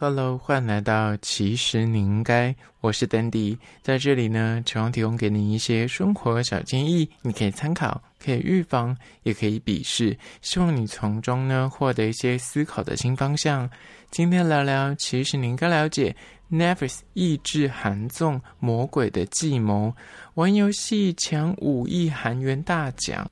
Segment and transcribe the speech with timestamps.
[0.00, 13.68] Hello，欢迎来到其实你应该，我是 Dandy，在这里呢，希望提供给你一些生活小建议，你可以参考，可以预防，也可以鄙视，希望你从中呢获得一些思考的新方向。
[14.12, 16.14] 今天聊聊，其实你应该了解
[16.48, 19.92] Nefris 抑制韩综魔鬼的计谋，
[20.34, 23.28] 玩游戏抢五亿韩元大奖。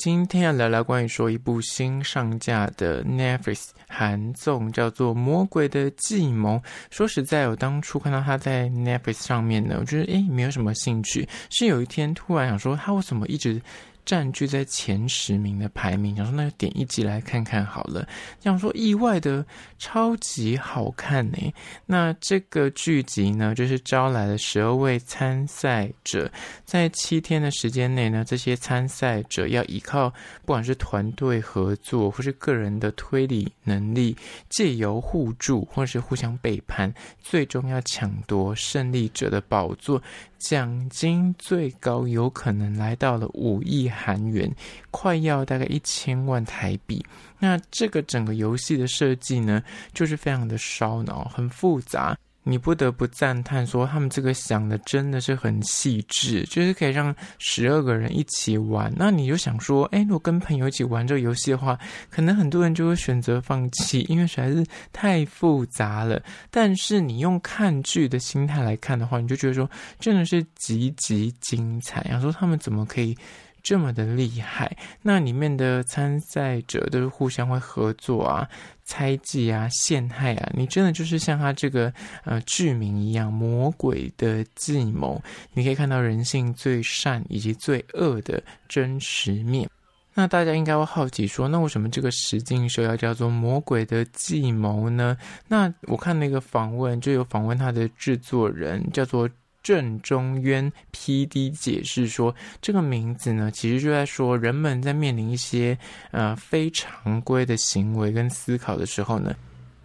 [0.00, 6.56] 今天要聊聊关于说一部新上架的 Netflix 韩综，叫做《魔鬼的计谋》。
[6.90, 11.28] 说实在，我当初看到他在 Netflix 上面呢，我觉得诶没有什么兴趣。
[11.50, 13.60] 是有一天突然想说，它为什么一直
[14.10, 18.04] 占据在前十名的排名，想说那就点一集来看看好了。
[18.40, 19.46] 想说意外的
[19.78, 21.38] 超级好看呢。
[21.86, 26.28] 那这个剧集呢，就是招来了十二位参赛者，
[26.64, 30.10] 在七天的时间内呢，这些参赛者要依靠
[30.44, 34.16] 不管是团队合作或是个人的推理能力，
[34.48, 40.02] 借由互助或是互相背叛，最终要抢夺胜利者的宝座。
[40.40, 44.50] 奖金最高有可能来到了五亿韩元，
[44.90, 47.04] 快要大概一千万台币。
[47.38, 52.18] 那这个整个游戏的设计呢，就是非常的烧脑，很复杂。
[52.50, 58.92] 你不得不赞叹说，他们这个想的真的是很细致，就是可以让十二个人一起玩。
[58.96, 61.78] 那你就想说，哎，如果跟朋友一起玩这个游戏的话，
[62.10, 66.20] 可能很多人就会选择放弃，因为实在是太复杂了。
[66.50, 69.70] 但是你用看剧的心态来看的话，你就觉得说，
[70.00, 72.02] 真的是极其精彩。
[72.10, 73.16] 想说他们怎么可以？
[73.62, 78.48] 这么的厉害，那里面的参赛者都是互相会合作啊、
[78.84, 81.92] 猜忌啊、陷害啊，你真的就是像他这个
[82.24, 89.68] 呃剧名一样，魔鬼的计谋，你可以看到人性最善以及最恶的真实面。
[90.12, 95.16] 那大家应该会好奇说，那为什么这个实境秀要叫做魔鬼的计谋呢？
[95.46, 99.28] 那我看那个访问，就有访问他的制作人，叫做。
[99.62, 105.76] 郑中渊 PD 解释说，这个名字呢，其实就在说人们在面临一些
[106.10, 109.34] 呃非常规的行为跟思考的时候呢。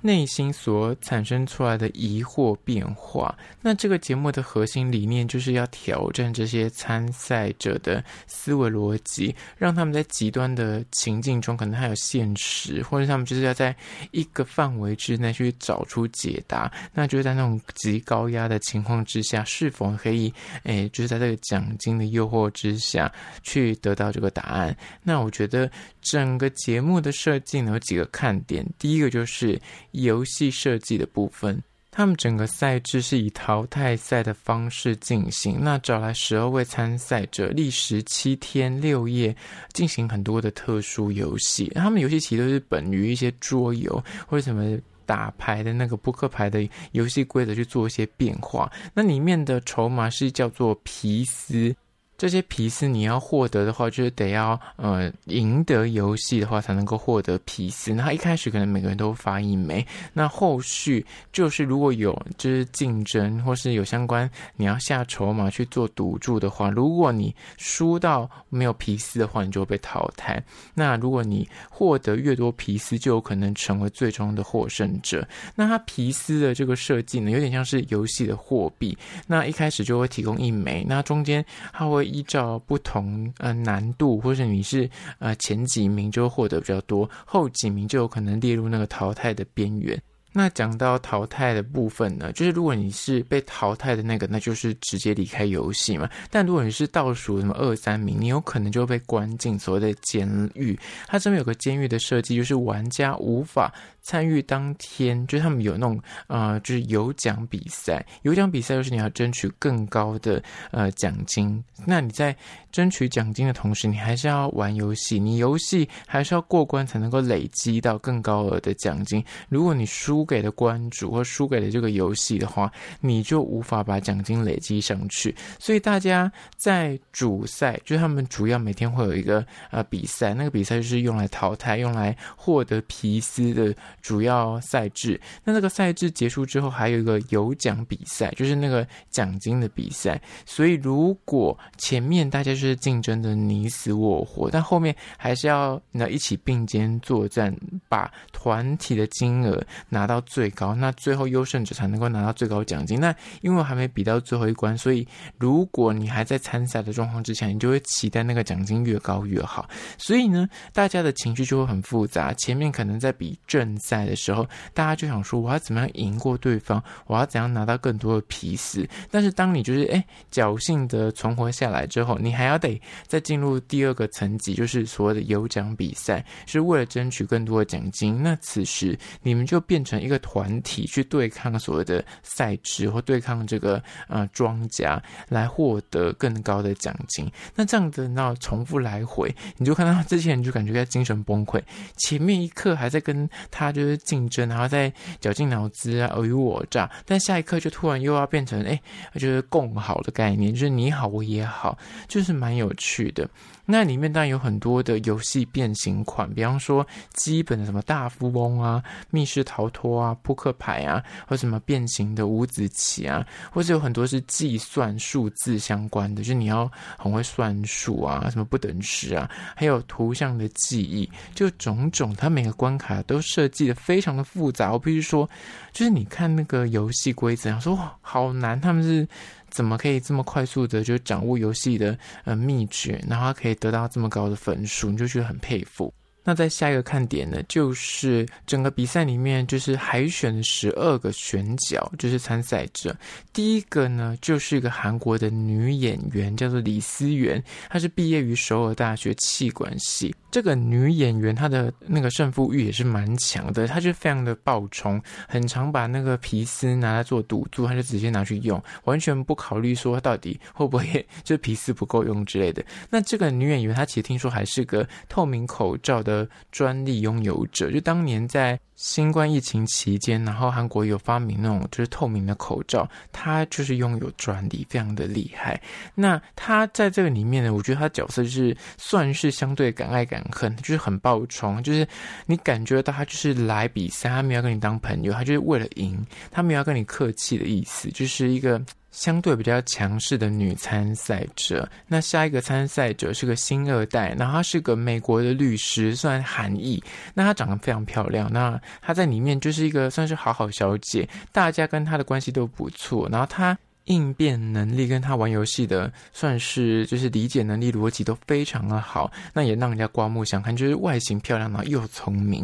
[0.06, 13.76] 内心所产生出来的疑惑变化，那这个节目的核心理念就是要挑战这些参赛者的思维逻辑，让他们在极端的情境中，可能还有现实，或者他们就是要在
[14.12, 16.72] 一个范围之内去找出解答。
[16.94, 20.32] 那就是在那种极高压的情况之下，是否可以，
[20.66, 23.12] 诶，就是在这个奖金的诱惑之下
[23.42, 24.78] 去得到这个答案？
[25.02, 25.68] 那我觉得
[26.00, 29.60] 整个节目的设计呢，有几个看点，第一个就是。
[30.04, 31.62] 游戏设计的部分，
[31.92, 35.58] 他们整个赛制是以淘汰赛的方式进行。
[35.62, 39.36] 那找来十二位参赛者，历时七天六夜，
[39.74, 41.72] 进行很多的特殊游戏。
[41.76, 48.72] 他们游戏其实都是本于一些桌游或者什么打牌的那个扑克牌的游戏规则去做一些变化。
[48.94, 51.76] 那里面的筹码是叫做皮斯。
[52.18, 57.94] 这些皮斯你要获得的话，就是得要呃赢得游戏的话才能够获得皮斯。
[57.94, 70.42] 那一开始可能每个人都发一枚，那后续就是如果有就是竞争或是有相关你要下筹码去做赌注的话，如果你输到没有皮斯的话，你就会被淘汰。
[70.74, 75.28] 那如果你获得越多皮斯，就有可能成为最终的获胜者。
[75.54, 78.98] 那它皮斯的这个设计呢，有点像是游戏的货币。
[79.28, 82.05] 那一开始就会提供一枚，那中间它会。
[82.06, 84.90] 依照不同呃难度，或者你是
[85.20, 90.02] 呃前几名就获得比较多，后几名就有可能列入那个淘汰的边缘。
[90.38, 96.10] 那讲到淘汰的部分呢，就是如果你是被淘汰的那个，那就是直接离开游戏嘛。
[96.30, 100.78] 但如果你是倒数什么二三名，你有可能就会被关进所谓的监狱。
[101.08, 103.74] 它这边有个监狱的设计，就是玩家无法。
[104.06, 108.06] 参与当天，就是他们有那种呃，就是有奖比赛。
[108.22, 111.62] 有奖比赛就是你要争取更高的呃奖金。
[111.88, 112.36] 那你在
[112.72, 115.18] 争取奖金的同时，你还是要玩游戏。
[115.18, 119.26] 你游戏还是要过关才能够累积到更高额的奖金。
[119.50, 122.72] 如果你输给了关主或输给了这个游戏的话，
[123.02, 125.36] 你就无法把奖金累积上去。
[125.58, 133.76] 所以大家在主赛，就是他们主要每天会有一个呃比赛，那个比赛就是用来淘汰、用来获得皮斯的。
[134.06, 140.22] 主要赛制，那那个赛制结束之后，还有一个有奖比赛，就是那个奖金的比赛。
[140.46, 147.52] 所以如果前面大家是竞争的你死我活，但后面还是要那一起并肩作战，
[147.90, 149.60] 把团体的金额
[149.90, 153.00] 拿到最高，那最后优胜者才能够拿到最高奖金。
[153.00, 153.10] 那
[153.42, 155.08] 因为我还没比到最后一关，所以
[155.40, 159.68] 如果你还在参赛的状况之下，你就会期待那个奖金越高越好。
[159.98, 162.32] 所以呢，大家的情绪就会很复杂。
[162.34, 163.95] 前面可能在比正赛。
[163.96, 166.84] 赛的时候，大家就想说，我要怎么样赢过对方？
[167.08, 168.88] 我要怎样拿到更多的皮斯？
[169.10, 178.22] 但是当你就是哎侥幸的存活下来之后，你还要得再进入第二个层级，就是所谓的有奖比赛，是为了争取更多的奖金。
[178.22, 187.32] 那此时你们就变成一个团体去对抗所谓的赛制或对抗这个呃庄家，来获得更高的奖金。
[187.56, 191.62] 那这样子那重复来回，你就看到这些人就感觉在精神崩溃。
[191.98, 198.82] 前面一刻还在跟他就就是竞争，然后再绞尽脑汁啊尔虞我诈，但下一刻就突然又要变成哎，
[199.14, 201.78] 就是共好的概念，就是你好我也好，
[202.08, 203.30] 就是蛮有趣的。
[203.66, 224.72] 那里面当然有很多的游戏变形款，比方说基本的什么大富翁啊、密室逃脱啊、扑克牌啊，或什么变形的五子棋啊，或者有很多是计算数字相关的，就是你要很会算数啊，什么不等式啊，还有图像的记忆，就种种，它每个关卡都设计的非常的复杂。
[224.72, 225.28] 我必须说，
[225.74, 229.08] 就是你看那个游戏规则，说哇，好难，他们是。
[229.56, 235.94] 怎么可以这么快速的就掌握游戏的呃秘诀，然后可以得到这么高的分数，你就觉得很佩服。
[236.26, 242.94] 那在下一个看点呢，就是整个比赛里面就是海选的十二个选角，就是参赛者。
[243.32, 250.14] 第一个呢，就是一个韩国的女演员，叫做李思源，她是毕业于首尔大学气管系。
[250.36, 262.62] 这个女演员她的那个胜负欲也是蛮强的，她就非常的暴冲，很常把那个皮丝拿来做赌注，她就直接拿去用，完全不考虑说到底会不会 就皮丝不够用之类的。
[262.90, 266.28] 那这个女演员她其实听说还是个透明口罩的。
[266.52, 275.60] 专利拥有者，就当年在新冠疫情期间，然后韩国有发明那种就是透明的口罩，他就是拥有专利，非常的厉害。
[275.94, 281.88] 那他在这个里面呢，我觉得他角色就是算是相对敢爱敢恨，就是很暴冲，就是
[282.26, 288.62] 你感觉到他就是来比赛，他没有跟你当朋友，他就是为了赢，他没有跟你客气的意思，就是一个。
[288.96, 296.82] 相对比较强势的女参赛者，那下一个参赛者是个新二代，然后她是个美国的律师，算韩裔，
[297.14, 303.58] 那她长得非常漂亮，那她在里面就是一个算是好好小姐，大家跟她的关系都不错，然后她。
[303.86, 312.44] 应变能力跟他玩游戏的算是就是理解能力逻辑都非常的好，那也让人家刮目相看，就是外形漂亮然后又聪明。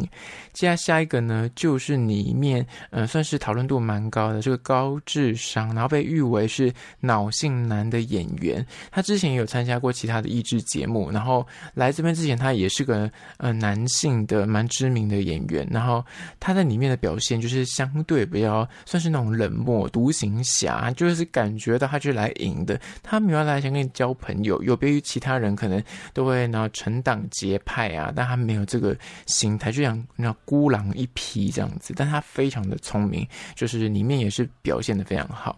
[0.53, 2.61] 接下来下一个呢，就是里面
[2.91, 8.63] 嗯、呃、算是讨论度蛮高的这个高智商，然后被誉为是脑性男的演员。
[8.91, 15.67] 他之前也有参加过其他的益智节目，然后来这边之前他也是个呃男性的蛮知名的演员。
[15.71, 16.05] 然后
[16.39, 21.27] 他在里面的表现就是相对比较算是那种冷漠独行侠，就是。
[21.31, 25.83] 感觉到他就是来赢的，他没有来想跟你交朋友，有别于其他人可能
[26.13, 28.95] 都会呢成党结派啊，但他没有这个
[29.25, 31.94] 心态，就像那孤狼一匹这样子。
[31.98, 35.57] 但他非常的聪明，就是里面也是表现的非常好。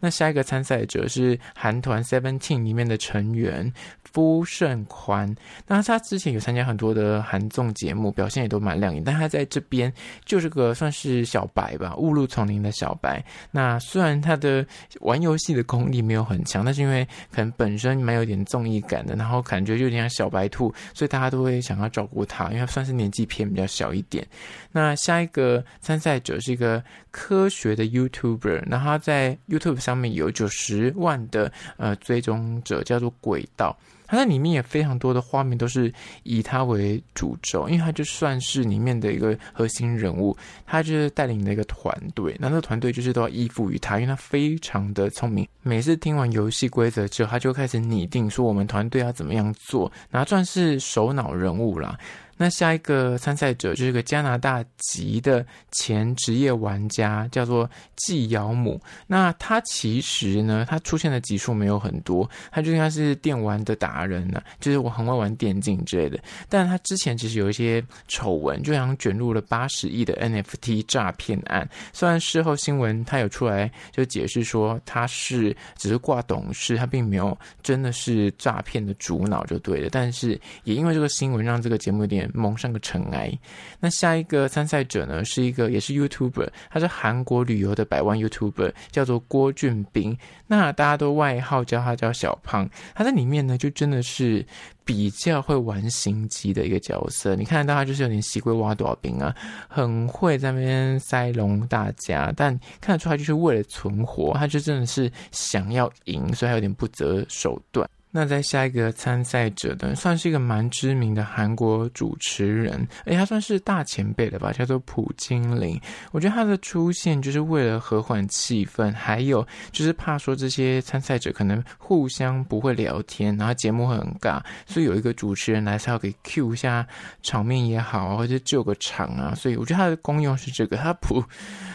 [0.00, 3.72] 那下一个参赛者是韩团 Seventeen 里面的成员。
[4.12, 5.34] 夫胜宽，
[5.66, 9.02] 那他之前有参加很多的韩综节目，表现也都蛮亮眼。
[9.02, 9.92] 但他在这边
[10.24, 13.24] 就是个算是小白吧，误入丛林的小白。
[13.50, 14.64] 那虽然他的
[15.14, 24.26] 玩游戏的功力没有很强，但是因为可能本身蛮有点综艺感的，然后感觉就有点像小白兔，所以大家都会想要照顾他，因为他算是年纪偏比较小一点。
[24.72, 26.82] 那下一个参赛者是一个
[27.12, 33.78] 科学的 YouTuber，那他在 YouTube 上面有九十万的呃追踪者，叫做轨道。
[34.14, 35.92] 那里面也非常多的画面都是
[36.22, 45.46] 以他为主轴，因为他就算是里面的一个核心人物，他就是带领的一个团队，那这个团队就是都要依附于他，因为他非常的聪明。
[45.62, 51.98] 每次听完游戏规则之后，他就开始拟定说我们团队要怎么样做，那算是首脑人物啦。
[52.36, 58.80] 那下一个参赛者就是个加拿大籍的前职业玩家，叫做季尧姆。
[59.06, 66.18] 那他其实呢，他出现的集数没有很多，他就应该是电玩的达人呢、就是我很会玩电竞之类的。
[66.48, 71.68] 但他之前其实有一些丑闻，就好像卷入了八十亿的 NFT 诈骗案。
[71.92, 79.88] 虽然事后新闻他有出来就解释说他是只是挂董事，他并没有真的是诈骗的主脑就对了。
[79.92, 82.23] 但是也因为这个新闻，让这个节目有点。
[82.32, 83.36] 蒙上个尘埃。
[83.80, 90.16] 那下一个参赛者呢，是一个也是 YouTuber，他是韩国旅游的百万 YouTuber，叫做郭俊斌。
[90.46, 92.68] 那大家都外号叫他叫小胖。
[92.94, 94.44] 他在里面呢，就真的是
[94.84, 97.34] 比较会玩心机的一个角色。
[97.34, 99.34] 你看到他就是有点西龟挖大饼啊，
[99.68, 107.88] 很会在那边塞隆大家，但看得出他就是为了存活，他就真的是想要赢，所以他有点不择手段。
[108.16, 115.80] 那在下一个参赛者的，算是一个蛮知名的韩国主持人，而且他算是大前辈了吧，叫做朴金玲。
[116.12, 126.86] 我觉得他的出现就是为了和缓气氛，还有就是怕说这些参赛者可能互相不会聊天，然后节目会很尬，所以有一个主持人来是要给 Q 一下
[127.20, 129.34] 场面也好，或者救个场啊。
[129.34, 131.20] 所以我觉得他的功用是这个，他不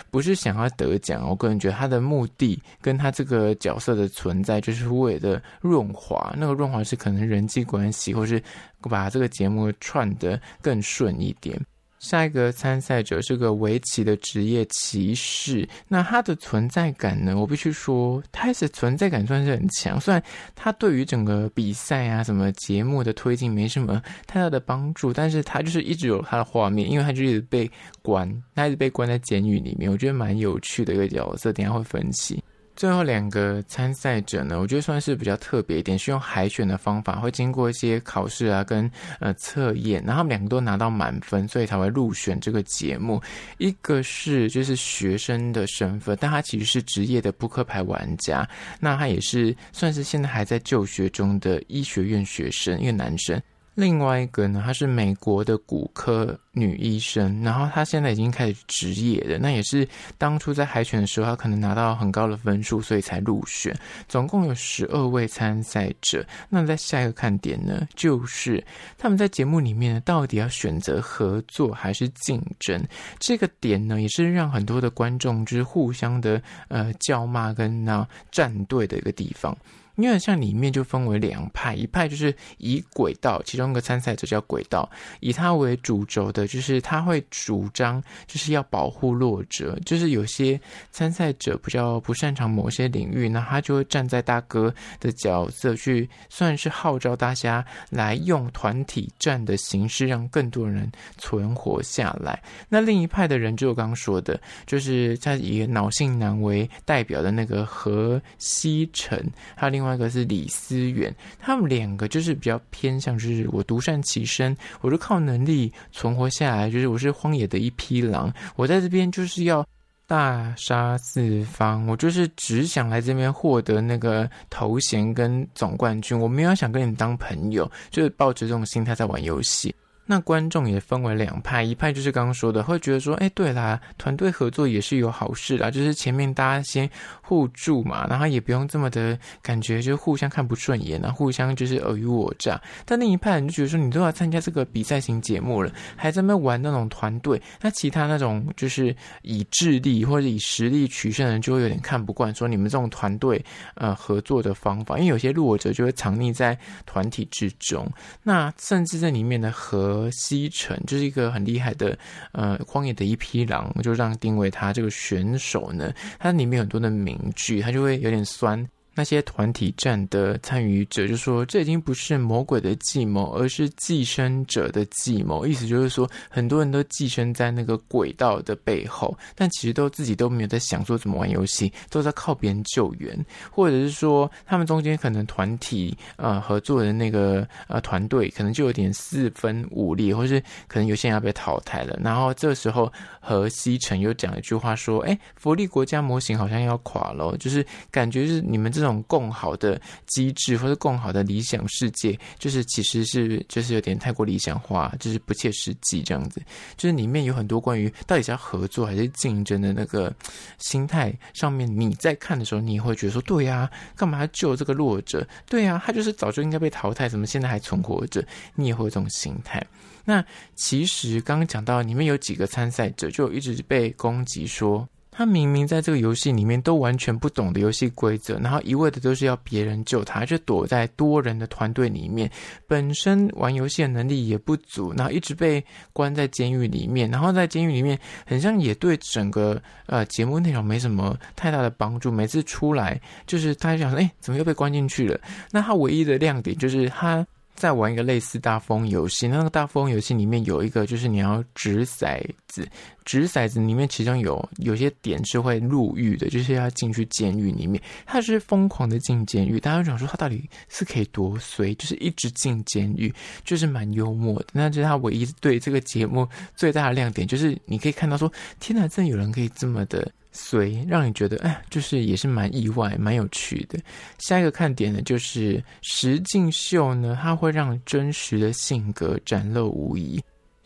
[0.09, 1.27] 不是想要得奖。
[1.27, 6.27] 我个人觉得他的目的跟他这个角色的存在，就是为了润滑。
[6.37, 8.41] 那个润滑是可能人际关系，或是
[8.81, 11.59] 把这个节目串得更顺一点。
[11.99, 17.37] 下一个参赛者是个围棋的职业棋士，那他的存在感呢？
[17.37, 19.99] 我必须说，他是存在感算是很强。
[19.99, 20.23] 虽然
[20.55, 27.69] 他对于整个比赛啊、什么节目的推进没什么太大的帮助，但是他就是一直有他的画面，因为他就一直被
[28.01, 29.91] 关，他一直被关在监狱里面。
[29.91, 32.41] 我觉得蛮有趣的一个角色，等下会分析。
[32.79, 43.21] 最后两个参赛者呢，我觉得算是比较特别一点，是用海选的方法，会经过一些考试啊，跟呃测验，然后他们两个都拿到满分，所以才会入选这个节目。
[43.57, 48.47] 一个是就是学生的身份，但他其实是职业的扑克牌玩家，
[48.79, 53.37] 那他也是算是现在还在就学中的医学院学生，一个男生。
[53.75, 59.37] 另外一个呢，她是美国的骨科女医生，然后她现在已经开始执业了。
[59.37, 63.73] 那也是当初在海选的时候，她可能拿到很高的分数，所以才入选。
[64.07, 66.25] 总共有十二位参赛者。
[66.49, 68.61] 那在下一个看点呢，就是
[68.97, 72.83] 他们在节目里面到底要选择合作还是竞争？
[73.17, 79.55] 这个点呢，也是让很多的观众就是互相的呃叫骂跟那站队的一个地方。
[80.01, 84.89] 因为像里面就分为两派，一派就是以轨道，其中一个参赛者叫轨道，
[85.19, 102.41] 以他为主轴的，就是他会主张就是要保护弱者，就是有些参赛者比较不擅长某些领域，那他就会站在大哥的角色去，算是号召大家来用团体战的形式，让更多人存活下来。
[102.69, 109.21] 那另一派的人，就我刚刚说的，就是在以脑性男为代表的那个何西成，
[109.55, 109.88] 还有另外。
[109.89, 119.65] 那个是李思远，他们两个就是比较偏向，就是我独善其身，我就靠能力存活下来，就是我是荒野的一匹狼，我在这边就是要
[120.07, 129.73] 大杀四方，我就是只想来这边获得那个头衔跟总冠军，我没有想跟你当朋友，就是抱着这种心态在玩游戏。
[130.11, 136.89] 那观众也分为两派，一派就是刚刚说的，会觉得说，哎，对啦，团队合作也是有好事啦，就是前面大家先
[137.21, 142.59] 互助嘛，然后也不用这么的感觉就互相看不顺眼啊，互相就是尔虞我诈。
[142.85, 153.39] 但另一派人就觉得说，你都要参加这个比赛型节目了，还在那玩那种团队，那其他那种就是以智力或者以实力取胜的人就会有点看不惯，说你们这种团队
[153.75, 157.87] 呃合作的方法，因为有些弱者就会藏匿在团体之中，
[158.23, 159.98] 那甚至在里面的和。
[159.99, 161.97] 和西城就是一个很厉害的，
[162.31, 168.67] 呃，荒野的一匹狼，就让定位他这个选手呢，他里面有很多的名句，他就会有点酸。
[168.95, 191.97] 那些团体战的参与者就说：“这已经不是魔鬼的计谋，而是寄生者的计谋。”意思就是说，很多人都寄生在那个轨道的背后，但其实都自己都没有在想说怎么玩游戏，都在靠别人救援，或者是说他们中间可能团体呃合作的那个呃团队可能就有点四分五裂，或是可能有些人要被淘汰了。
[192.03, 192.91] 然后这时候
[193.21, 206.41] 何西成又讲一句话说：“哎，福利国家模型好像要垮了，就是感觉是你们这这种。”更好的机制或者更好的理想世界，就是其实是就是有点太过理想化，就是不切实际这样子。
[206.77, 210.13] 就是里面有很多关于到底是要合作还是竞争的那个
[210.59, 215.27] 心态上面，你在看的时候，你也会觉得说，对呀，干嘛救这个弱者？
[215.47, 218.23] 对呀，他就是早就应该被淘汰，怎么现在还存活着？
[218.55, 219.65] 你也会有这种心态。
[220.05, 220.23] 那
[220.55, 224.87] 其实刚刚讲到里面有几个参赛者，就一直被攻击说。
[225.19, 232.31] 他明明在这个游戏里面都完全不懂的游戏规则，然后一味的都是要别人救他，就躲在多人的团队里面，
[232.67, 235.61] 本身玩游戏的能力也不足，然后一直被
[235.91, 242.09] 关在监狱里面，然后在监狱里面，很像也对整个呃节目内容没什么太大的帮助。
[242.09, 242.97] 每次出来，
[243.27, 245.19] 就是他想说，哎，怎么又被关进去了？
[245.51, 252.25] 那他唯一的亮点就是他在玩一个类似大富翁游戏，那个大富翁游戏里面有一个就是你要掷骰。
[252.49, 252.67] 子，
[253.05, 257.81] 掷骰子里面其中有有些点是会入狱的，就是要进去监狱里面。
[258.05, 263.13] 他是疯狂的进监狱，大家想说他到底是可以多衰，就是一直进监狱，
[263.45, 264.47] 就是蛮幽默的。
[264.51, 268.29] 那就是他唯一对这个节目最大的亮点，就是你可以看到说，
[268.59, 273.79] 天哪，真的有人可以这么的衰，让你觉得哎，就是也是蛮意外、蛮有趣的。
[274.17, 280.21] 下一个看点呢，就是实境秀呢，它会让真实的性格展露无遗。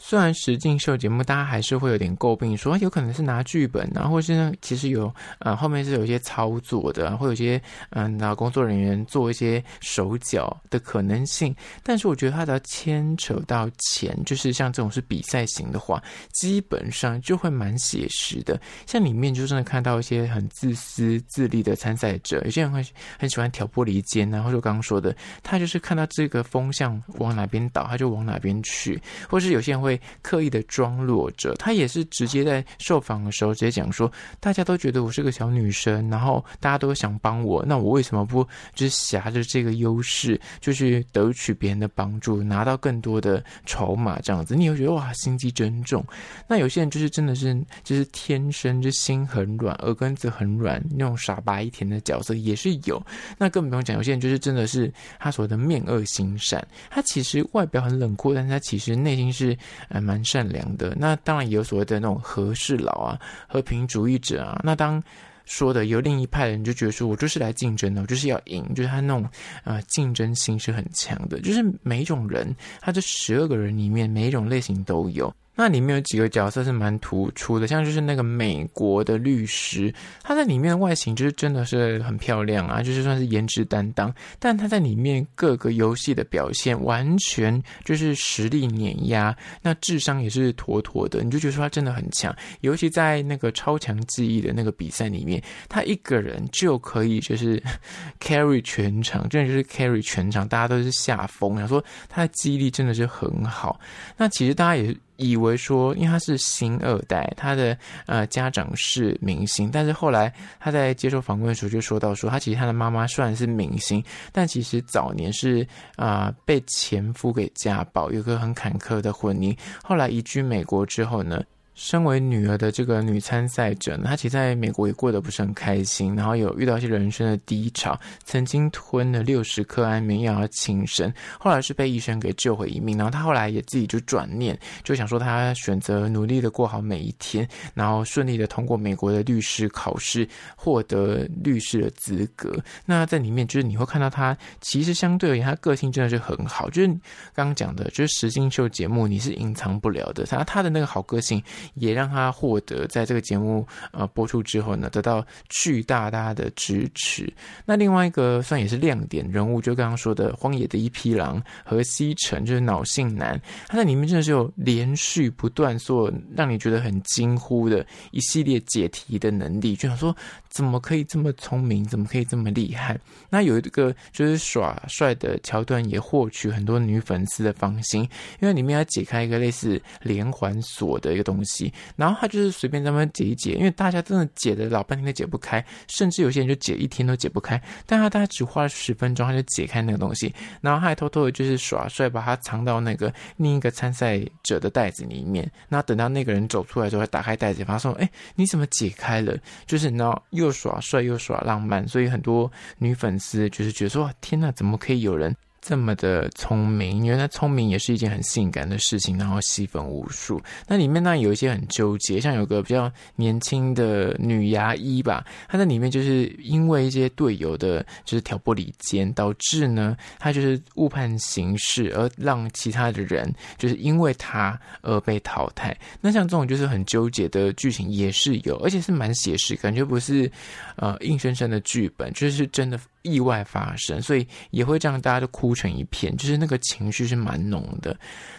[0.05, 7.59] 虽然实境秀节目大家还是会有点诟病，说有可能是拿剧本啊，或是呢其实有呃后面是有一些操作的，会有些
[7.91, 11.55] 嗯拿工作人员做一些手脚的可能性。
[11.83, 18.59] 但是我觉得它只要牵扯到钱，就是像这种是比赛型的话，基本上就会蛮写实的。
[18.85, 22.85] 像里面就真的看到一些很自私自利的参赛者，有些人会
[23.17, 29.92] 很喜欢挑拨离间啊，或者刚刚说的，他就是看到这个风向往哪边倒，他就往哪边去，或是有些人会。
[30.21, 44.55] 刻意的装弱者，他也是直接在受访的时候直接讲说，大家都觉得我是个小女生，然后大家都想帮我，那我为什么不就是挟着这个优势，就去得取别人的帮助，拿到更多的筹码这样子？
[44.55, 46.03] 你会觉得哇，心机真重。
[46.47, 53.01] 那有些人就是真的是就是天生就心很软，耳根子很软，那种傻白甜的角色也是有。
[53.37, 59.57] 那更不用讲，有些人就是真的是他所谓的面恶心善，他其实外表很冷酷，但是他其实内心是。
[59.89, 64.61] 还蛮善良的，那当然也有所谓的那种和事佬啊、和平主义者啊。
[64.63, 65.01] 那当
[65.45, 69.29] 说的有另一派的人就觉得说，我就是来竞争的，我就是要赢，就是他那种、
[69.65, 71.39] 呃、竞争心是很强的。
[71.41, 75.33] 就是每一种人，他这十二个人里面，每一种类型都有。
[75.55, 79.93] 那里面有几个角色是蛮突出的，像就是那个美国的律师，
[80.23, 84.13] 他在里面的外形就是真的是很漂亮啊，就是算是颜值担当。
[84.39, 92.35] 但他在里面各个游戏的表现完全就是实力碾压，那智商也是妥妥的，你就觉得说他真的很强。
[92.61, 97.61] 尤其在那个超强记忆的那个比赛里面，他一个人就可以就是
[98.19, 101.57] carry 全场，真的就是 carry 全场，大家都是下风。
[101.59, 103.79] 想说他的记忆力真的是很好。
[104.17, 104.95] 那其实大家也。
[105.17, 121.43] 以为说，因为他是星二代，他的呃家长是明星，但是后来他在接受访问的时候就说到说，他其实他的妈妈虽然是明星，但其实早年是啊、被前夫给家暴，有个很坎坷的婚姻，后来移居美国之后呢。
[121.75, 132.97] 身为女儿的这个女参赛者呢，她其实在美国也过得不是很开心，然后有遇到一些人生的低潮，曾经吞了六十颗安眠药要轻生，后来是被医生给救回一命。
[132.97, 142.55] 然后她后来也自己就转念，就想说她选择努力的过好每一天，然后顺利的通过美国的律师考试，获得律师的资格。
[142.85, 146.87] 那在里面就是你会看到她其实相对而言，她个性真的是很好，就是
[147.33, 151.43] 刚刚讲的，就是实境秀节目你是隐藏不了的，她她的那个好个性。
[151.75, 157.31] 也让他获得在这个节目呃播出之后呢，得到巨大大的支持。
[157.65, 170.15] 那另外一个算也是亮点人物，就刚刚说的《荒野的一匹狼》和西城，就是脑性男，他在里面真的是有连续不断做让你觉得很惊呼的一系列解题的能力，就想说
[170.49, 172.99] 怎么可以这么聪明，怎么可以这么厉害？
[173.29, 178.01] 那有一个就是耍帅的桥段，也获取很多女粉丝的芳心，
[178.39, 181.52] 因为里面要解开一个类似连环锁的一个东西。
[181.95, 187.61] 然后他就是随便在那边解一解，因为大家真的解的老半天都解不开，甚至有些人就解一天都解不开。
[187.85, 195.49] 但他大概只花了十分钟，他就解开那个东西，然后他还偷偷的就是耍帅，把它藏到那个另一个参赛者的袋子里面。
[195.67, 199.37] 那等到那个人走出来之后，他打开袋子，发现说：“哎，你怎么解开了？”
[199.67, 210.41] 就是然后又耍帅又耍浪漫，所以很多女粉丝就是觉得说：“天哪，怎么可以有人？”这么的聪明，因为他聪明也是一件很性感的事情，然后吸粉无数。
[210.67, 225.73] 那里面呢有一些很纠结，像有个比较年轻的女牙医吧，她在里面就是因为一些队友的，就是挑拨离间，导致呢她就是误判形势，而让其他的人就是因为她而被淘汰。
[226.01, 230.29] 那像这种就是很纠结的剧情也是有，而且是蛮写实，感觉不是
[230.75, 232.77] 呃硬生生的剧本，就是真的。
[233.03, 237.95] 意外发生，所以也会让大家都哭成一片，就是那个情绪是蛮浓的。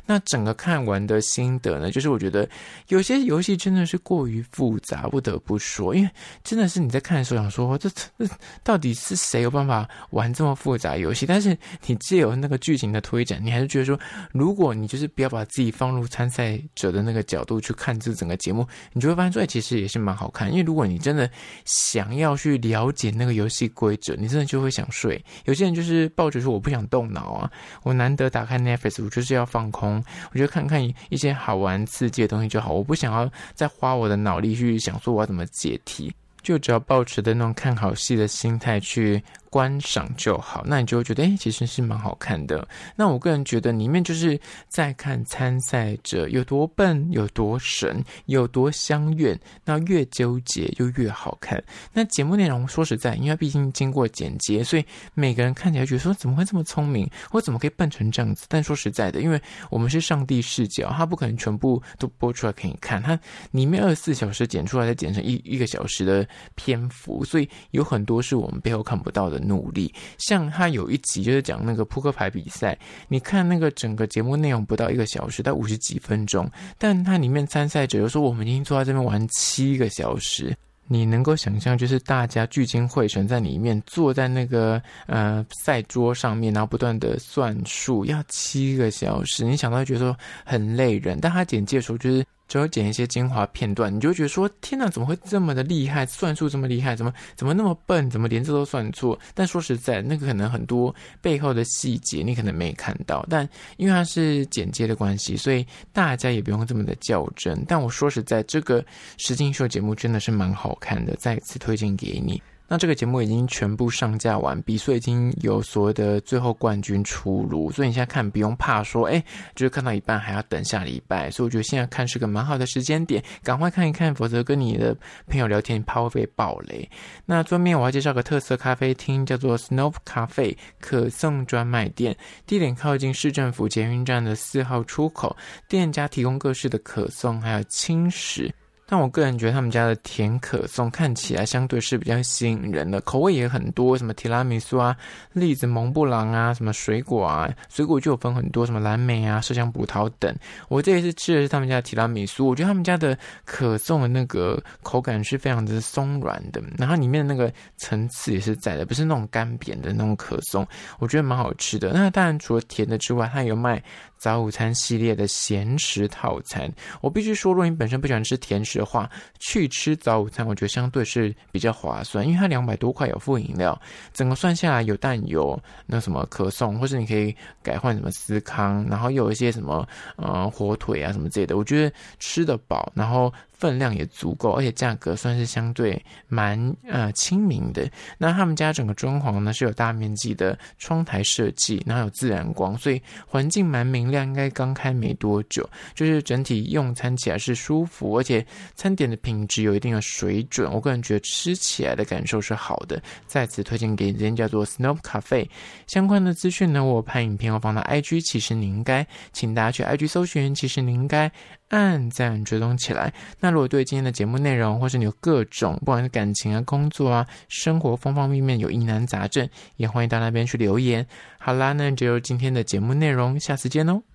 [0.06, 2.48] 那整个看完的心得呢，就是我觉得
[2.88, 6.10] 有些游戏真的是过于复杂，不得不说，因为
[6.42, 8.28] 真的是你在看的时候想说，这这
[8.62, 11.24] 到底是谁有办法玩这么复杂游戏？
[11.26, 13.98] 但是你借由那个剧情的推展，你还是觉得说，
[14.32, 20.50] 如果你就是不要把自己放入参赛者的那个角度去看这整个节目，你就会发现说，其实也是蛮好看。
[20.50, 21.30] 因为如果你真的
[21.66, 24.53] 想要去了解那个游戏规则，你真的就。
[24.54, 27.50] 就会想睡；有些人就是抱着说我不想动脑啊，
[27.82, 30.00] 我难得打开 Netflix，我就是要放空，
[30.32, 39.20] 我就看看一些好玩刺激的东西就好，我不想要再花我的脑力去想说我要怎么解题，就只要抱持的那种看好戏的心态去。
[39.54, 42.66] 观赏就好，那你就会觉得，哎，其实是蛮好看的。
[42.96, 44.36] 那我个人觉得，里面就是
[44.66, 51.62] 在看参赛者有多笨、有多神、有多相怨，那越纠结就越好看。
[51.92, 58.46] 那节目内容说实在，因为毕竟经过剪接，所以每个人看起来觉得说，怎么会这么聪明，或怎么可以笨成这样子？
[58.48, 59.40] 但说实在的，因为
[59.70, 63.16] 我们是上帝视角，他不可能全部都播出来给你看，他
[63.52, 69.43] 里面二十四小时剪出来，再剪成一一个小时的篇幅，所以有很多是我们背后看不到的。
[69.46, 72.78] 努力，像他有一集就是讲那个扑克牌比赛，
[73.08, 80.56] 你看那个整个节目内容不到一个小时，到五十几分钟，但它里面参赛者又说我们已经坐在这边玩七个小时，
[80.88, 92.24] 你能够想象就是大家聚精会神在里面，坐在那个呃赛桌上面，然后不断的算数，要七个小时，你想到觉得说很累人，但他简介的时候就是。
[92.46, 96.04] 只有剪一些精华片段，你就觉得说：“天哪，怎么会这么的厉害？
[96.04, 96.94] 算术这么厉害？
[96.94, 98.08] 怎么怎么那么笨？
[98.10, 103.24] 怎么连这都算错？”但说实在，那个可能很多背后的细节你可能没看到。
[103.30, 107.64] 但因为它是剪接的关系，所以大家也不用这么的较真。
[107.66, 108.84] 但我说实在，这个
[109.16, 112.40] 实境秀节目真的是蛮好看的，再次推荐给你。
[112.66, 119.22] 那这个节目已经全部上架完毕，所以已经有所谓的最后冠军出炉，所以你现在看不用怕说，哎，
[119.54, 124.96] 就是看到一半还要等下礼拜，所以我觉得现在看是个蛮好的时间点，赶快看一看，否则跟你的
[125.26, 126.88] 朋友聊天怕会被爆雷。
[127.26, 135.36] 那桌面我要介绍个特色咖啡厅，叫做 Snow Cafe 可颂专卖店，地点靠近市政府捷运站的四号出口，
[135.68, 138.50] 店家提供各式的可颂，还有轻食。
[138.86, 144.96] 但我个人觉得他们家的甜可颂看起来相对是比较吸引人的，口味也很多，什么提拉米苏啊、
[145.32, 150.34] 栗子蒙布朗啊、什么水果啊，水果就有分很多，什么蓝莓啊、麝香葡萄等。
[150.68, 160.66] 我这一次吃的是他们家的提拉米苏，我觉得他们家的可颂的那个口感是非常的松软的，然后里面的那个层次也是在的，不是那种干瘪的那种可颂，
[160.98, 161.92] 我觉得蛮好吃的。
[161.92, 163.82] 那当然除了甜的之外，它有卖
[164.18, 166.70] 早午餐系列的咸食套餐。
[167.00, 173.80] 我必须说，如果你本身不喜欢吃甜食，的话，去吃早午餐，我觉得相对是比较划算，因为它两百多块有附饮料，
[174.12, 183.32] 整个算下来有蛋有那什么可颂，或是你可以改换什么司康，然后有一些什么呃火腿啊什么之类的，我觉得吃得饱，然后。
[183.56, 187.88] 分量也足够，而且价格算是相对蛮呃亲民的。
[188.18, 194.26] 那他们家整个装潢呢是有大面积的窗台设计，然后有自然光，所以环境蛮明亮。
[194.26, 200.72] 应该刚开没多久，就是整体用餐起来是舒服，而且餐点的品质有一定的水准。
[200.72, 203.02] 我个人觉得吃起来的感受是好的。
[203.26, 205.48] 在此推荐给你，这间叫做 Snob Cafe。
[205.86, 211.30] 相关的资讯呢，我拍影片我放到 IG，其实你应该请大家去 IG 搜寻，其实你应该。
[211.68, 213.12] 按赞追踪起来。
[213.40, 221.04] 那如果对今天的节目内容，或是你有各种不管是感情啊、工作啊、生活方方面面有疑难杂症，也欢迎到那边去留言。
[221.38, 224.13] 好啦，那就今天的节目内容，下次见喽。